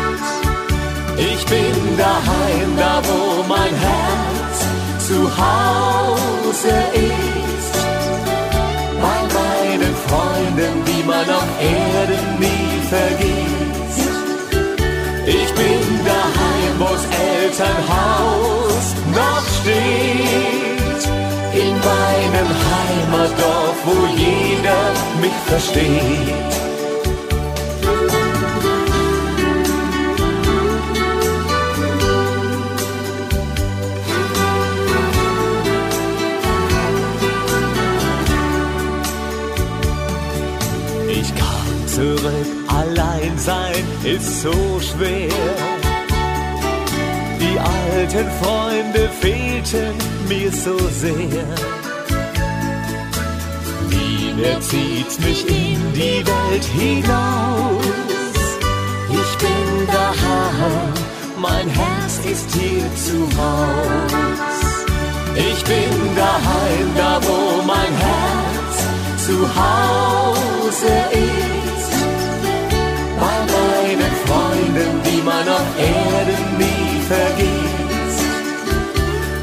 [1.17, 7.48] Ich bin daheim, da wo mein Herz zu Hause ist.
[10.09, 14.09] Freunden, die man auf Erden nie vergisst.
[15.25, 21.03] Ich bin daheim, wo's Elternhaus noch steht.
[21.53, 24.83] In meinem Heimatdorf, wo jeder
[25.21, 26.68] mich versteht.
[43.49, 44.57] Sein ist so
[44.89, 45.55] schwer.
[47.43, 49.95] Die alten Freunde fehlten
[50.27, 51.47] mir so sehr.
[54.39, 58.45] Mehr zieht mich in die Welt hinaus.
[59.19, 60.93] Ich bin daheim,
[61.47, 64.59] mein Herz ist hier zu Haus.
[65.49, 65.95] Ich bin
[66.25, 67.39] daheim, da wo
[67.73, 68.75] mein Herz
[69.25, 70.93] zu Hause
[71.25, 71.58] ist.
[75.39, 78.25] Man auf Erden nie vergisst.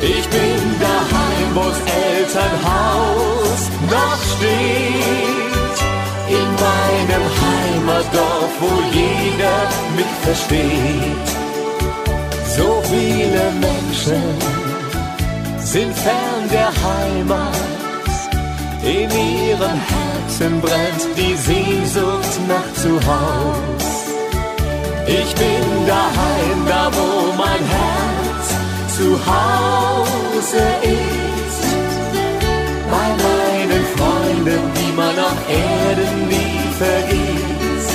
[0.03, 1.78] Ich bin daheim, wo's
[2.09, 5.76] Elternhaus noch steht.
[6.28, 9.59] In meinem Heimatdorf, wo jeder
[9.97, 11.28] mich versteht.
[12.57, 14.22] So viele Menschen
[15.61, 17.57] sind fern der Heimat.
[18.82, 24.05] In ihrem Herzen brennt die Sehnsucht nach Zuhaus.
[25.07, 28.46] Ich bin daheim, da wo mein Herz
[28.96, 31.62] zu Hause ist.
[32.90, 37.94] Bei meinen Freunden, die man auf Erden nie vergisst.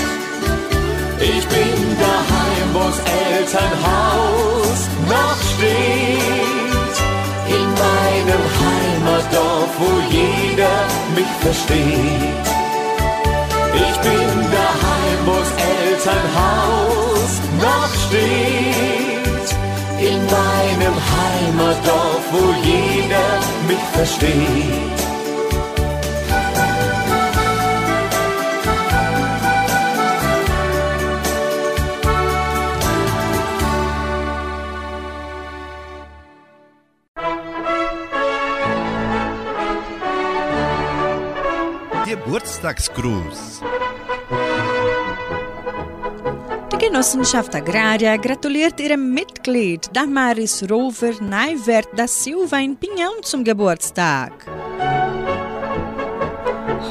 [1.20, 3.00] Ich bin daheim, wo's
[3.30, 6.96] Elternhaus noch steht.
[7.48, 10.78] In meinem Heimatdorf, wo jeder
[11.16, 12.48] mich versteht.
[13.74, 14.51] Ich bin
[16.04, 19.50] Elternhaus noch steht.
[20.00, 25.02] In meinem Heimatdorf, wo jeder mich versteht.
[42.06, 43.62] Geburtstagsgruß.
[46.92, 54.34] Genossenschaft Agraria gratuliert ihrem Mitglied Damaris Rover Neiwert da Silva in Pinhão zum Geburtstag.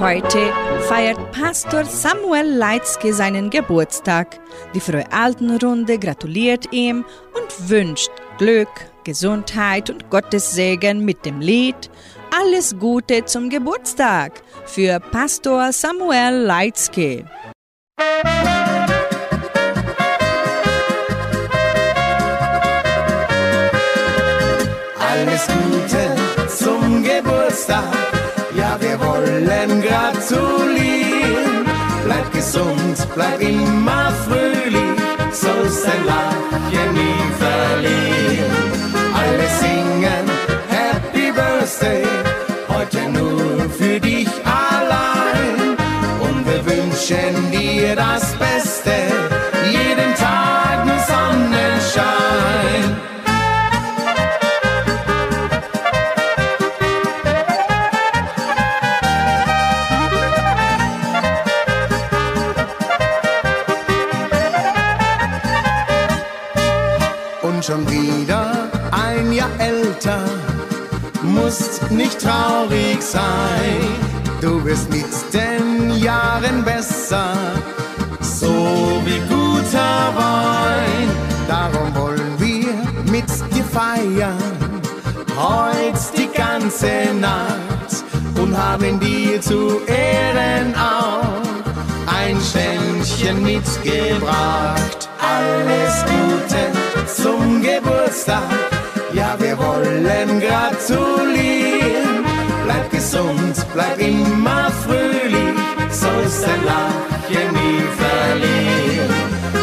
[0.00, 0.54] Heute
[0.88, 4.40] feiert Pastor Samuel Leitzke seinen Geburtstag.
[4.74, 8.70] Die Frau Altenrunde gratuliert ihm und wünscht Glück,
[9.04, 11.90] Gesundheit und Gottes Segen mit dem Lied
[12.34, 17.26] Alles Gute zum Geburtstag für Pastor Samuel Leitzke.
[30.20, 31.64] Gratulieren.
[32.04, 34.98] Bleib gesund, bleib immer fröhlich,
[35.32, 38.50] sollst dein Lachen nie verlieren.
[39.14, 40.26] Alle singen
[40.68, 42.04] Happy Birthday,
[42.68, 45.76] heute nur für dich allein.
[46.20, 48.59] Und wir wünschen dir das Beste,
[71.60, 73.80] musst nicht traurig sein.
[74.40, 77.34] Du wirst mit den Jahren besser,
[78.20, 81.08] so wie guter Wein.
[81.46, 82.72] Darum wollen wir
[83.12, 84.80] mit dir feiern,
[85.36, 88.04] heute die ganze Nacht
[88.40, 91.42] und haben dir zu Ehren auch
[92.06, 95.08] ein Ständchen mitgebracht.
[95.20, 98.69] Alles Gute zum Geburtstag,
[99.12, 102.24] ja wir wollen gratulieren.
[102.64, 105.54] Bleib gesund, bleib immer fröhlich,
[105.90, 109.10] sollst dein Lachen nie verlieren.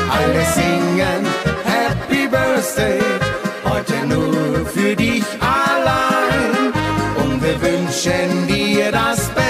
[0.09, 1.25] Alle singen
[1.63, 2.99] Happy Birthday,
[3.63, 6.73] heute nur für dich allein.
[7.23, 9.46] Und wir wünschen dir das Beste,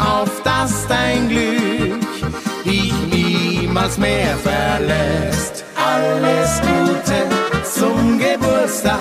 [0.00, 2.00] auf, dass dein Glück
[2.64, 5.64] dich niemals mehr verlässt.
[5.76, 7.18] Alles Gute
[7.64, 8.98] zum Geburtstag.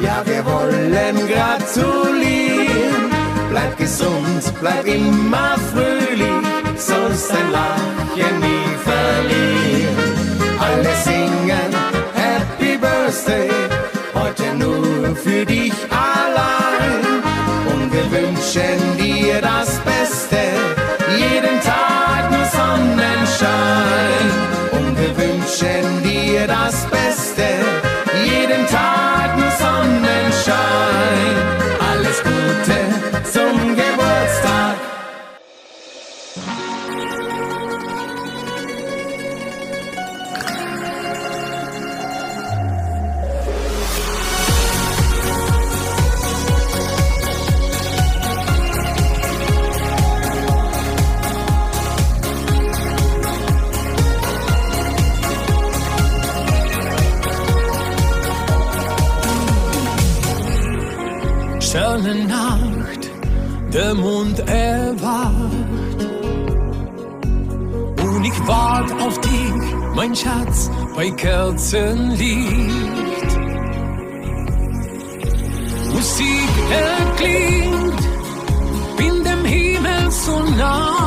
[0.00, 3.10] Ja, wir wollen gratulieren.
[3.50, 9.96] Bleib gesund, bleib immer fröhlich, sollst dein Lachen nie verlieren.
[10.60, 11.72] Alle singen
[12.14, 13.50] Happy Birthday,
[14.14, 16.17] heute nur für dich allein.
[18.48, 20.38] Wünschen dir das Beste,
[21.18, 24.30] jeden Tag nur Sonnenschein.
[24.72, 27.44] Und wir wünschen dir das Beste,
[28.24, 31.34] jeden Tag nur Sonnenschein.
[31.92, 34.67] Alles Gute zum Geburtstag.
[63.72, 65.32] Der Mond erwacht.
[68.02, 69.52] Und ich wart auf dich,
[69.94, 72.38] mein Schatz, bei Kerzenlicht.
[75.92, 78.00] Musik erklingt,
[78.96, 80.98] bin dem Himmel so nah.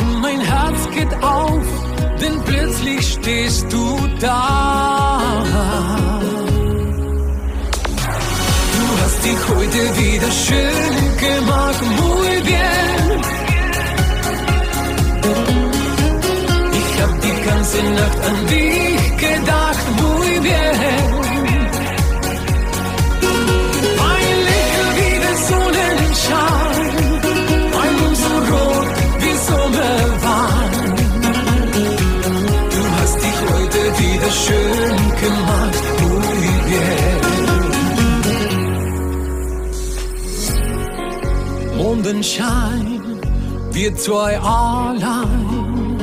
[0.00, 1.66] Und mein Herz geht auf,
[2.20, 5.97] denn plötzlich stehst du da.
[9.18, 13.20] Hast dich heute wieder schön gemacht, muy bien.
[16.80, 21.06] Ich hab die ganze Nacht an dich gedacht, muy bien.
[24.12, 26.88] Ein Lächeln wie der Sonnenschein,
[27.82, 28.88] ein Mund so rot
[29.22, 30.72] wie Sommerwein.
[32.74, 35.84] Du hast dich heute wieder schön gemacht,
[42.08, 43.20] Sonnenschein,
[43.72, 45.98] wir zwei allein.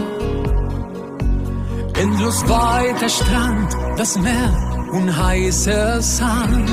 [1.99, 6.69] Endlos weiter Strand, das Meer und heißer Sand.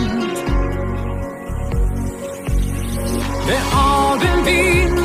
[3.49, 5.01] Der Abendwind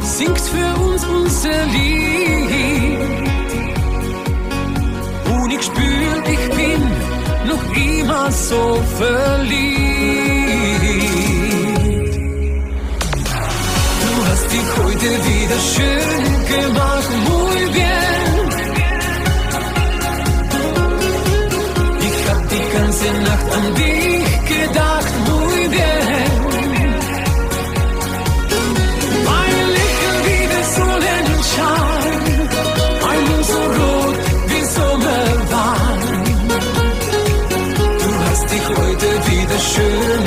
[0.00, 2.98] singt für uns unser Lied.
[5.34, 6.82] Und ich spür, ich bin
[7.50, 10.35] noch immer so verliebt.
[15.06, 16.22] Heute wieder schön
[16.54, 18.48] gemacht, muy bien.
[22.00, 26.30] Ich hab die ganze Nacht an dich gedacht, muy bien.
[29.28, 32.20] Mein Lächeln wie der Sonnenschein,
[33.10, 34.18] ein Mund so rot
[34.50, 36.00] wie Sommerwein.
[38.02, 40.25] Du hast dich heute wieder schön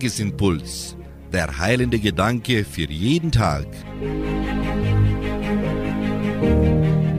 [0.00, 0.96] Tagesimpuls.
[1.30, 3.66] Der heilende Gedanke für jeden Tag.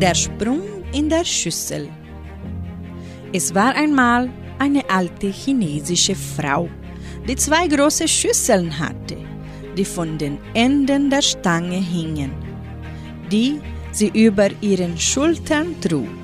[0.02, 0.62] Der Sprung
[0.92, 1.90] in der Schüssel.
[3.32, 6.70] Es war einmal eine alte chinesische Frau,
[7.28, 9.18] die zwei große Schüsseln hatte,
[9.78, 12.32] die von den Enden der Stange hingen,
[13.32, 13.62] die
[13.92, 16.22] sie über ihren Schultern trug.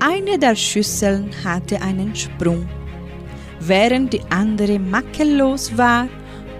[0.00, 2.68] Eine der Schüsseln hatte einen Sprung
[3.66, 6.08] während die andere makellos war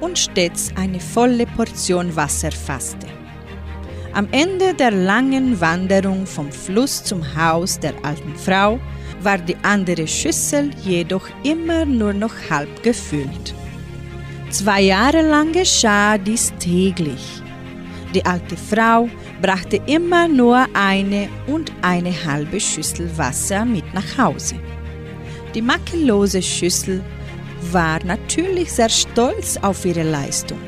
[0.01, 3.07] und stets eine volle Portion Wasser fasste.
[4.13, 8.79] Am Ende der langen Wanderung vom Fluss zum Haus der alten Frau
[9.23, 13.55] war die andere Schüssel jedoch immer nur noch halb gefüllt.
[14.51, 17.43] Zwei Jahre lang geschah dies täglich.
[18.15, 19.09] Die alte Frau
[19.43, 24.55] brachte immer nur eine und eine halbe Schüssel Wasser mit nach Hause.
[25.55, 27.03] Die makellose Schüssel
[27.71, 30.59] war natürlich sehr stolz auf ihre Leistung.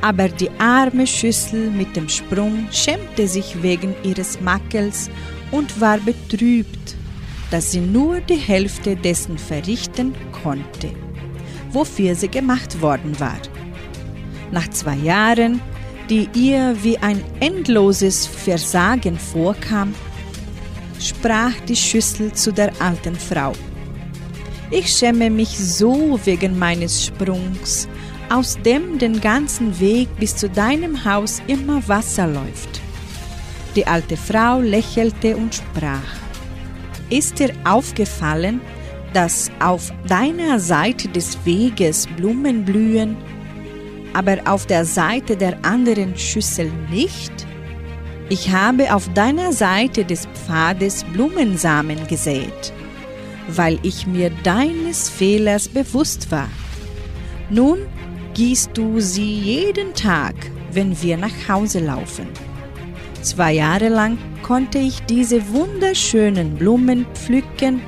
[0.00, 5.10] Aber die arme Schüssel mit dem Sprung schämte sich wegen ihres Makels
[5.50, 6.96] und war betrübt,
[7.50, 10.90] dass sie nur die Hälfte dessen verrichten konnte,
[11.70, 13.38] wofür sie gemacht worden war.
[14.50, 15.60] Nach zwei Jahren,
[16.08, 19.94] die ihr wie ein endloses Versagen vorkam,
[20.98, 23.52] sprach die Schüssel zu der alten Frau.
[24.70, 27.86] Ich schäme mich so wegen meines Sprungs,
[28.30, 32.80] aus dem den ganzen Weg bis zu deinem Haus immer Wasser läuft.
[33.76, 36.16] Die alte Frau lächelte und sprach,
[37.10, 38.60] Ist dir aufgefallen,
[39.12, 43.16] dass auf deiner Seite des Weges Blumen blühen,
[44.14, 47.32] aber auf der Seite der anderen Schüssel nicht?
[48.30, 52.72] Ich habe auf deiner Seite des Pfades Blumensamen gesät
[53.48, 56.48] weil ich mir deines Fehlers bewusst war.
[57.50, 57.78] Nun
[58.34, 60.34] gießt du sie jeden Tag,
[60.72, 62.28] wenn wir nach Hause laufen.
[63.22, 67.80] Zwei Jahre lang konnte ich diese wunderschönen Blumen pflücken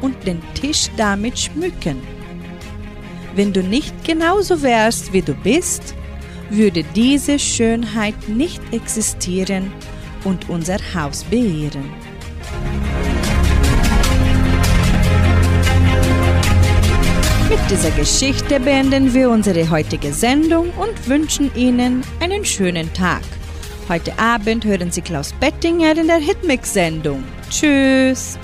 [0.00, 1.96] und den Tisch damit schmücken.
[3.34, 5.94] Wenn du nicht genauso wärst, wie du bist,
[6.50, 9.72] würde diese Schönheit nicht existieren
[10.24, 11.99] und unser Haus beehren.
[17.50, 23.22] Mit dieser Geschichte beenden wir unsere heutige Sendung und wünschen Ihnen einen schönen Tag.
[23.88, 27.24] Heute Abend hören Sie Klaus Bettinger in der Hitmix-Sendung.
[27.50, 28.38] Tschüss!